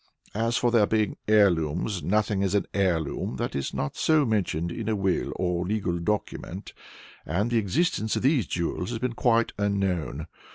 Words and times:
As 0.33 0.57
for 0.57 0.71
their 0.71 0.87
being 0.87 1.15
heirlooms, 1.27 2.01
nothing 2.01 2.41
is 2.41 2.55
an 2.55 2.65
heirloom 2.73 3.35
that 3.35 3.53
is 3.55 3.71
not 3.71 3.95
so 3.95 4.25
mentioned 4.25 4.71
in 4.71 4.89
a 4.89 4.95
will 4.95 5.31
or 5.35 5.63
legal 5.63 5.99
document, 5.99 6.73
and 7.23 7.51
the 7.51 7.59
existence 7.59 8.15
of 8.15 8.23
these 8.23 8.47
jewels 8.47 8.89
has 8.89 8.97
been 8.97 9.13
quite 9.13 9.53
unknown. 9.59 10.25